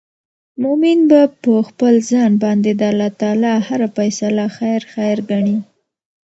مؤمن 0.61 0.99
به 1.09 1.21
په 1.43 1.53
خپل 1.69 1.93
ځان 2.09 2.31
باندي 2.43 2.71
د 2.77 2.81
الله 2.91 3.09
تعالی 3.21 3.53
هره 3.67 3.87
فيصله 3.95 4.45
خير 4.57 4.81
خير 4.93 5.17
ګڼې 5.29 5.57